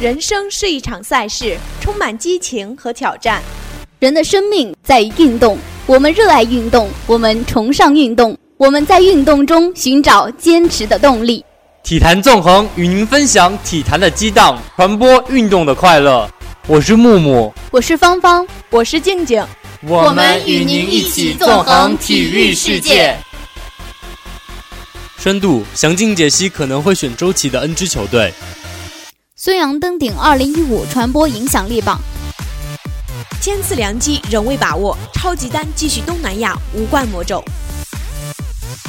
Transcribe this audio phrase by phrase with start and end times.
[0.00, 3.42] 人生是一场赛事，充满激情和挑战。
[3.98, 11.44] 人的生命在于运动，我们热爱运动，我们崇尚运动，我们在运动中寻找坚持的动力。
[11.82, 16.26] 体坛纵横与您分享体坛的激荡，传播运动的快乐。
[16.66, 19.44] 我是木木，我是芳芳，我是静静，
[19.82, 23.14] 我们与您一起纵横体育世界。
[25.18, 28.32] 深度详尽解析可能会选周琦的 N 支球队。
[29.42, 31.98] 孙杨登顶2015传播影响力榜。
[33.40, 37.42] 千次良机仍未把握，超级丹继续东南亚无冠魔咒。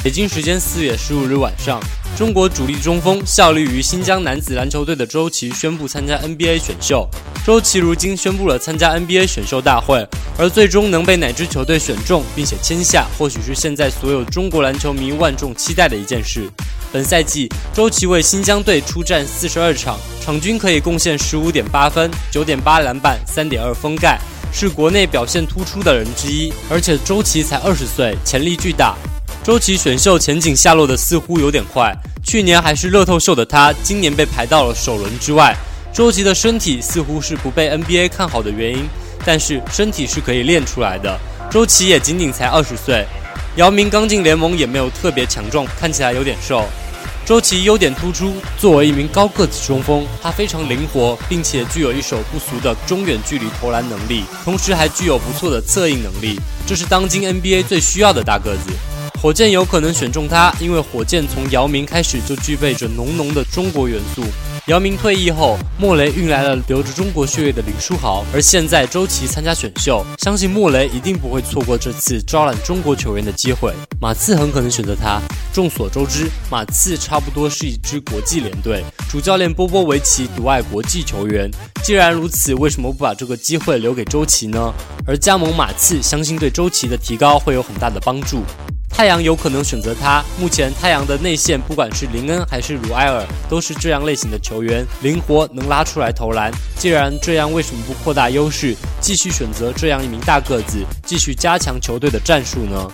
[0.04, 1.80] 北京时间四月十五日晚上，
[2.18, 7.08] 中国主力中锋效力于新疆男子篮球队的周琦宣布参加 NBA 选秀。
[7.46, 16.46] 周琦如今宣布了参加 NBA 选秀大会，而最终能被哪支球队选中并且签下，或许是现在所有中国篮球迷万众期待的一件事。
[16.92, 24.18] 本赛季，周琦为新疆队出战四十二场，场均可以贡献十五点八分、九点八篮板、三点二封盖，
[24.52, 26.52] 是国内表现突出的人之一。
[26.68, 28.94] 而且周琦才二十岁，潜力巨大。
[29.42, 35.56] 周琦选秀前景下落的似乎有点快，去年还是乐透秀的他，今年被排到了首轮之外。
[35.94, 38.84] 周琦的身体似乎是不被 NBA 看好的原因，
[39.24, 41.18] 但是身体是可以练出来的。
[41.50, 43.06] 周琦也仅仅才二十岁，
[43.56, 46.66] 姚明刚进联盟也没有特别强壮，看起来有点瘦。
[47.24, 58.72] 周琦优点突出，作为一名高个子中锋，他非常灵活，并且具有一手不俗的中远距离投篮能力，同时还具有不错的策应能力，这是当今 NBA 最需要的大个子。
[59.20, 64.24] 火箭有可能选中他，因为火箭从姚明开始就具备着浓浓的中国元素。
[64.68, 73.74] 姚明退役后，莫雷运来了留着中国血液的林书豪，而现在周琦参加选秀，相信莫雷一定不会错过这次招揽中国球员的机会。
[74.00, 75.20] 马刺很可能选择他。
[75.52, 81.50] 众所周知，马刺差不多是一支国际联队，主教练波波维奇独爱国际球员。
[81.82, 84.72] 既然如此，为什么不把这个机会留给周琦呢？
[85.04, 88.44] 而加盟马刺，相信对周琦的提高会有很大的帮助。
[88.92, 90.22] 太阳有可能选择他。
[90.38, 96.52] 目前太阳的内线，不管是林恩还是鲁埃尔，都是这样类型的球员，灵活能拉出来投篮。
[96.76, 102.88] 既然这样，为什么不扩大优势，继续选择这样一名大个子，继续加强球队的战术呢？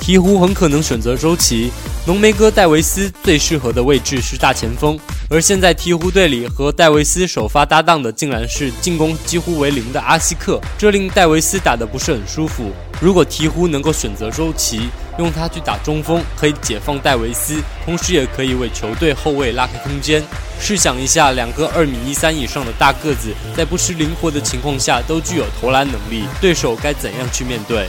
[0.00, 1.72] 鹈鹕很可能选择周琦。
[2.06, 4.98] 浓眉哥戴维斯最适合的位置是大前锋，
[5.28, 12.70] 而现在鹈鹕队里和戴维斯首发搭档的竟然是进攻几乎为零的阿西克，这令戴维斯打得不是很舒服。
[13.00, 14.88] 如果鹈鹕能够选择周琦，
[15.18, 20.22] 用他去打中锋，可以解放戴维斯，同时也可以为球队后卫拉开空间。
[20.60, 27.88] 试想一下，两个二米一三以上的大个子，在不失灵活的情况下，都具有投篮能力，对手该怎样去面对？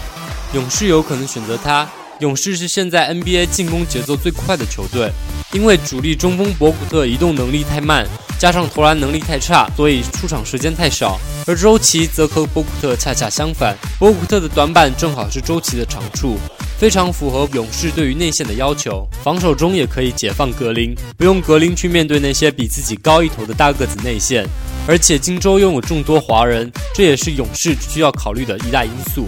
[0.54, 1.88] 勇士有可能选择他。
[2.20, 5.10] 勇士是现在 NBA 进攻节奏最快的球队，
[5.54, 8.06] 因为主力中锋博古特移动能力太慢，
[8.38, 11.18] 加上投篮能力太差，所以出场时间太少。
[11.48, 16.38] 而周琦则和博古特恰恰相反，博古特的短板正好是周琦的长处。
[16.80, 24.48] 非常符合勇士对于内线的要求，防守中也可以解放格林，不用格林去面对那些比自己高一头的大个子内线。
[24.88, 29.28] 而且荆州拥有众多华人，这也是勇士需要考虑的一大因素。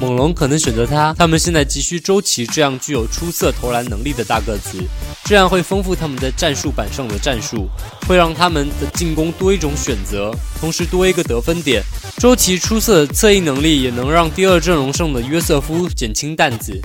[0.00, 4.78] 猛龙可能选择他，他们现在急需周琦这样具有出色投篮能力的大个子，
[5.24, 7.68] 这样会丰富他们在战术板上的战术，
[8.06, 11.82] 会让他们的进攻多一种选择，同时多一个得分点。
[12.18, 16.80] 周琦出色的策应能力也能让第二阵容上的约瑟夫减轻担子。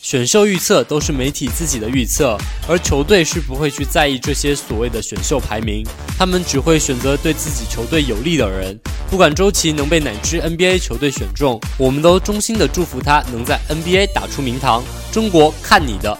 [0.00, 2.36] 选秀预测都是媒体自己的预测，
[2.68, 5.82] 而球队是不会去在意这些所谓的选秀排名，
[6.18, 8.78] 他们只会选择对自己球队有利的人。
[9.14, 14.82] 不管周琦能被哪支 NBA 球队选中，我们都衷心的祝福他能在 NBA 打出名堂。
[15.12, 16.18] 中国看你的！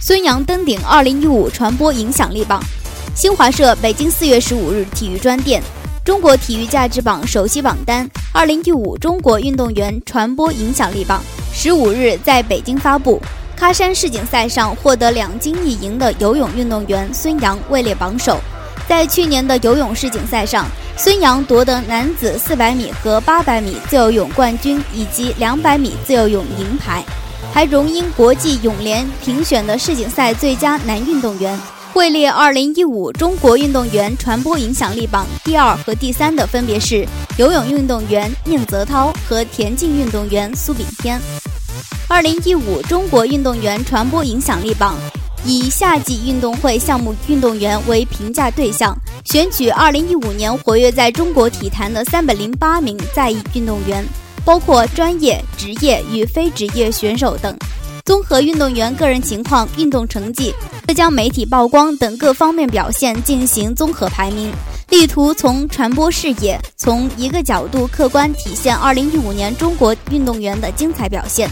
[0.00, 2.60] 孙杨登顶2015传播影响力榜。
[3.14, 5.62] 新华社北京四月十五日体育专电。
[6.04, 11.22] 中国体育价值榜首席榜单：二零一五中国运动员传播影响力榜，
[11.54, 13.22] 十五日在北京发布。
[13.56, 18.40] 喀山世锦赛上获得两金一银的游泳运动员孙杨位列榜首。
[18.90, 20.66] 在去年的游泳世锦赛上，
[20.96, 27.04] 孙杨夺得男子四百米和八百米自由泳冠军以及两百米自由泳银牌，
[27.52, 31.56] 还荣膺国际泳联评选的世锦赛最佳男运动员。
[31.94, 37.06] 位列二零一五中国运动员传播影响力榜第二和第三的分别是
[37.36, 41.16] 游泳运动员宁泽涛和田径运动员苏炳添。
[42.08, 44.96] 二零一五中国运动员传播影响力榜
[45.44, 54.04] 以夏季运动会项目运动员为评价对象，选取二零一五年活跃在中国体坛的三百零八名在役运动员，
[54.44, 57.56] 包括专业、职业与非职业选手等。
[58.04, 60.52] 综合运动员个人情况、运动成绩、
[60.88, 64.52] 社交媒体曝光等各方面表现进行综合排名，
[64.88, 71.48] 力图从传播视野，从一个角度客观体现2015年中国运动员的精彩表现。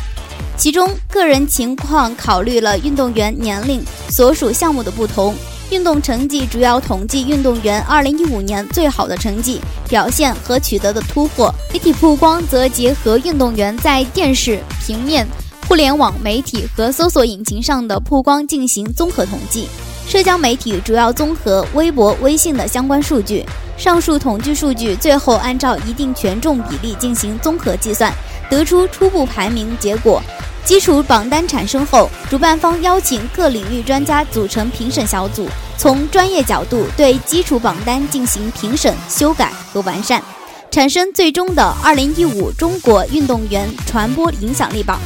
[0.58, 5.32] 其中，个人情况考虑了运动员年龄、所属项目的不同。
[5.70, 15.24] 运动成绩主要统计运动员2015年最好的成绩表现和取得的突破，媒体曝光则结合运动员在电视、平面、
[15.68, 19.68] 互联网媒体和搜索引擎上的曝光进行综合统计。
[20.08, 23.46] 社交媒体主要综合微博、微信的相关数据。
[23.76, 28.12] 上述统计数据最后按照一定权重比例进行综合计算，
[28.50, 30.20] 得出初步排名结果。
[30.68, 35.48] 基础榜单产生后，主办方邀请各领域专家组成评审小组，
[35.78, 40.22] 从专业角度对基础榜单进行评审、修改和完善，
[40.70, 45.00] 产生最终的2015中国运动员传播影响力榜。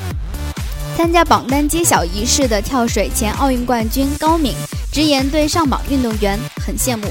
[0.97, 4.57] 参加榜单揭晓仪式的跳水前奥运冠军高敏
[4.91, 6.37] 直言，对上榜运动员
[6.67, 7.07] 很羡慕，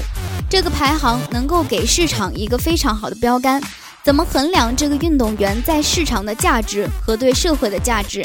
[0.50, 3.62] 这个排行能够给市场一个非常好的标杆。
[4.04, 8.20] 怎么衡量这个运动员在市场的价值和对社会的价值？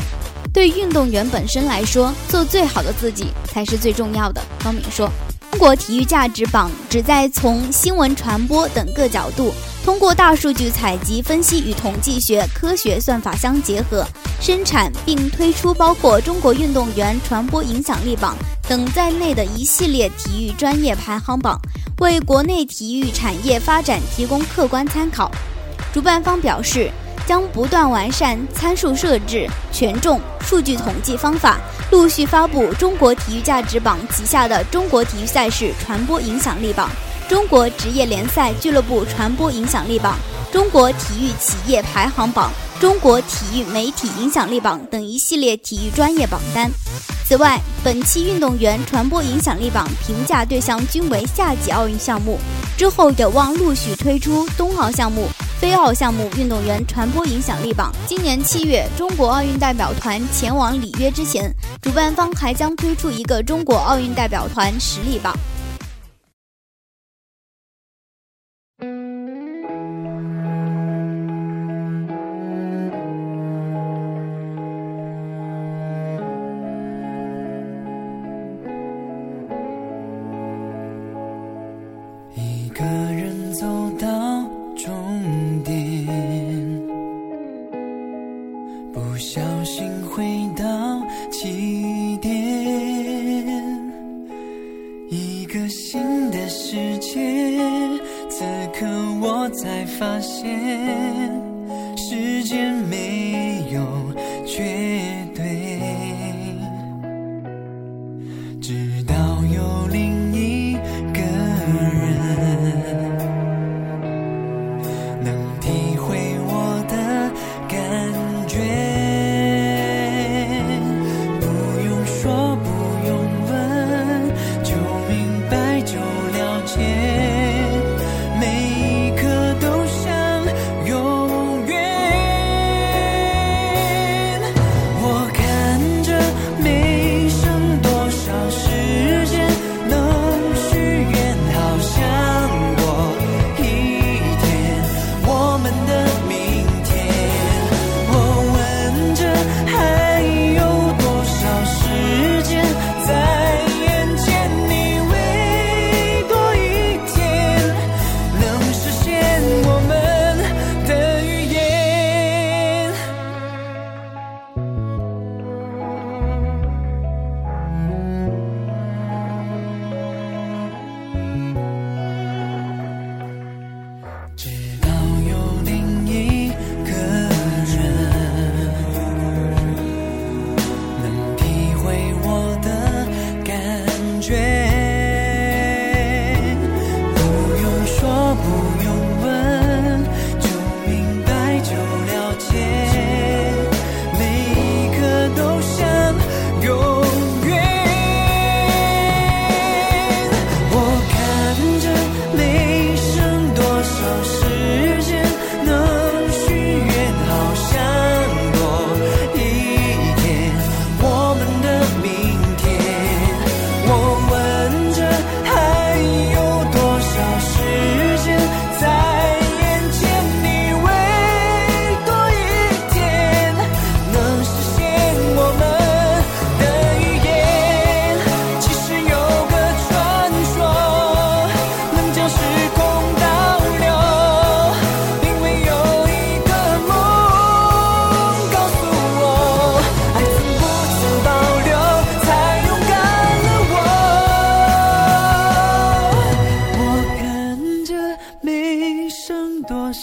[0.52, 4.42] 对运动员本身来说，做最好的自己才是最重要的。
[4.64, 5.08] 高敏说
[5.52, 9.54] ：“中国体育价值榜旨在从新闻传播等各角度，
[9.86, 14.04] 通过大数据采集、分析与统计学科学算法相结合，
[14.42, 18.36] 生产并推出包括中国运动员传播影响力榜
[18.68, 21.62] 等在内的一系列体育专业排行榜，
[22.00, 25.32] 为国内体育产业发展提供客观参考。”
[25.98, 26.92] 主办方表示，
[27.26, 31.58] 将不断完善参数设置、权重、数据统计方法，
[31.90, 36.88] 陆续发布中国体育价值榜旗下的中国体育赛事传播影响力榜、
[37.28, 40.16] 中国职业联赛俱乐部传播影响力榜、
[40.52, 46.70] 中国体育企业排行榜、中国体育媒体影响力榜等一系列体育专业榜单。
[47.28, 52.38] 此外，本期运动员传播影响力榜评价对象均为夏季奥运项目，
[52.78, 55.28] 之后有望陆续推出冬奥项目。
[55.60, 61.52] 非奥项目运动员传播影响力榜，今年七月，中国奥运代表团前往里约之前，
[61.82, 65.36] 主办方还将推出一个中国奥运代表团实力榜。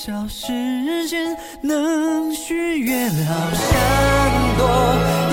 [0.07, 3.09] 找时间能许愿？
[3.25, 5.24] 好想多。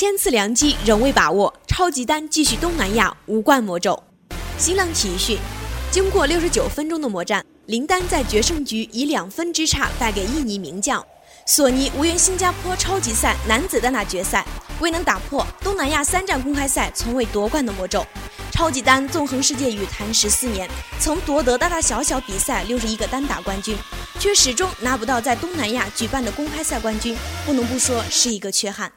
[0.00, 4.02] 千次良机仍未把握，超级丹继续东南亚无冠魔咒。
[4.56, 5.36] 新浪体育讯，
[5.90, 11.04] 经过六十九分钟的魔战，林丹在决胜局以两分之差败给印尼名将
[11.44, 14.42] 索尼，无缘新加坡超级赛男子单打决赛，
[14.80, 18.02] 未能打破东南亚三站公开赛从未夺冠的魔咒。
[18.50, 20.66] 超级丹纵横世界羽坛十四年，
[20.98, 23.76] 曾夺得大大小小比赛六十一个单打冠军，
[24.18, 27.14] 却始终拿不到在东南亚举办的公开赛冠军，
[27.44, 28.90] 不能不说是一个缺憾。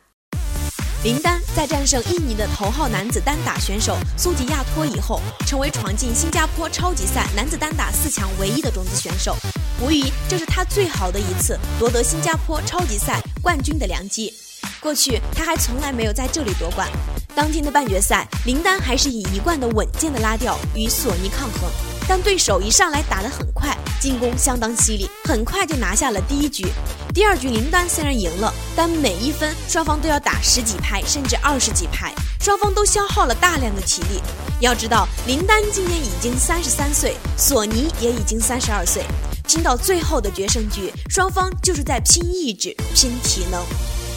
[1.04, 9.36] 林丹在战胜印尼的头号男子单打选手苏吉亚托以后，成为闯进新加坡超级赛男子单打四强唯一的种子选手。
[9.82, 14.34] 无疑，这是他最好的一次夺得新加坡超级赛冠军的良机。
[14.80, 16.88] 过去他还从来没有在这里夺冠。
[17.36, 21.70] 当天的半决赛，林丹还是以一贯的稳健的拉调与索尼抗衡，
[22.08, 26.66] 但对手一上来打得很快，进攻相当犀利，很快就拿下了第一局。
[27.14, 34.22] 第二局林丹虽然赢了，但每一分双方都要打十几拍，甚至二十几拍，双方都消耗了大量的体力。
[34.60, 39.04] 要知道，林丹今年已经三十三岁，索尼也已经三十二岁，
[39.48, 43.64] 拼到最后的决胜局，双方就是在拼意志、拼体能。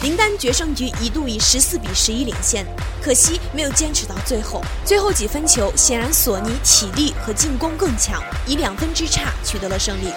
[0.03, 2.63] 林丹决胜局一度以十四比十一领先，
[3.01, 4.61] 可惜没有坚持到最后。
[4.85, 10.13] 最后几分球，显然索尼体力和进攻更强，以两分之差取得了胜利。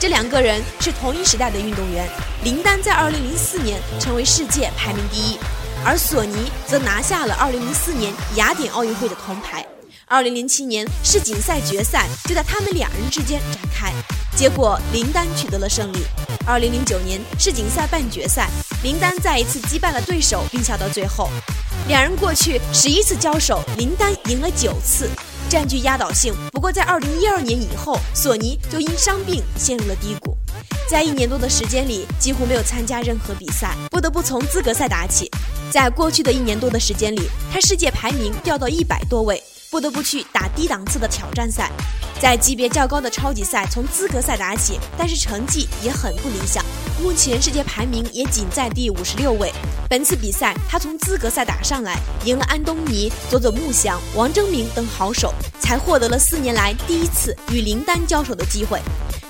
[0.00, 2.08] 这两个人是同一时代的运动员，
[2.42, 5.38] 林丹在2004年成为世界排名第一，
[5.84, 9.64] 而索尼则拿下了2004年雅典奥运会的铜牌。
[10.08, 13.92] 2007年世锦赛决赛就在他们两人之间展开，
[14.36, 16.00] 结果林丹取得了胜利。
[16.46, 18.48] 2009年世锦赛半决赛，
[18.82, 21.28] 林丹再一次击败了对手，并笑到最后。
[21.88, 25.08] 两人过去十一次交手，林丹赢了九次。
[25.48, 26.32] 占据压倒性。
[26.50, 30.34] 不过，在二零一二年以后，索尼就因伤病陷入了低谷，
[30.88, 35.30] 在一年多的时间里几乎没有参加任何比赛，不得不从资格赛打起。
[35.70, 41.72] 在过去的一年多的时间里，他世界排名掉到一百多位，不得不去打低档次的挑战赛。
[42.20, 46.62] 在级别较高的超级赛从资格赛打起，但是成绩也很不理想。
[47.02, 49.50] 目前世界排名也仅在第五十六位。
[49.88, 58.78] 本次比赛他从资格赛打上来，赢了安东尼、佐佐木翔、王征明等好手，才获得了四年来第一次与林丹交手的机会。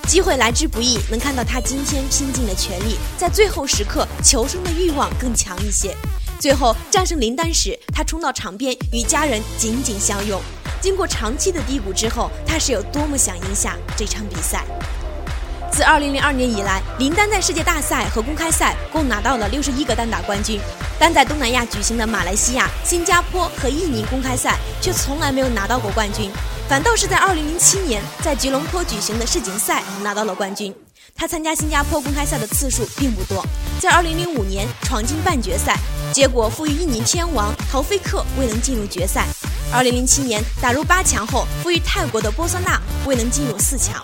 [0.09, 5.95] 机会来之不易，能看到他今天拼尽了全力，在最后时刻求生的欲望更强一些。
[6.43, 10.41] 最后战胜林丹时，他冲到场边与家人紧紧相拥。
[10.81, 14.65] 经过长期的低谷之后，他是有多么想赢下这场比赛。
[15.71, 20.59] 自2002年以来，林丹在世界大赛和公开赛共拿到了61个单打冠军，
[20.99, 26.29] 但在东南亚举行的马来西亚、新加坡和印尼公开赛却从来没有拿到过冠军，
[26.67, 30.75] 反倒是在2007年在吉隆坡举行的世锦赛拿到了冠军。
[31.15, 33.45] 他参加新加坡公开赛的次数并不多，
[33.79, 35.77] 在2005年闯进半决赛，
[36.11, 39.27] 结果负于印尼天王陶菲克，未能进入决赛。
[39.71, 44.03] 二零零七年打入八强后，负于泰国的波桑纳，未能进入四强。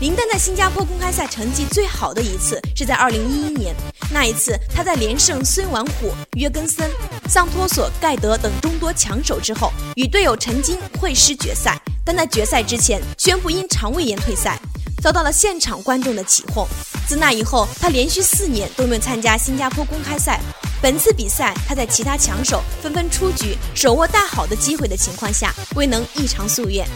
[0.00, 3.74] 林丹在新加坡公开赛成绩最好的一次是在二零一一年，
[4.12, 6.88] 那一次他在连胜孙完虎、约根森、
[7.28, 14.60] 桑托索、盖德等众多强手之后，与队友陈金会师决赛，但在决赛之前宣布因肠胃炎退赛，
[15.00, 16.66] 遭到了现场观众的起哄。
[17.06, 20.40] 自那以后，他连续四年都没有参加新加坡公开赛。
[20.80, 26.86] 本次比赛，他在其他强手纷纷出局、手握大好的机会的情况下，未能异常夙愿。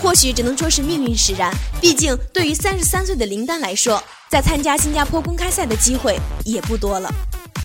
[0.00, 1.52] 或许只能说是命运使然。
[1.80, 7.12] 毕竟，对于三十三岁的林丹来说，在参加新加坡公开赛的机会也不多了。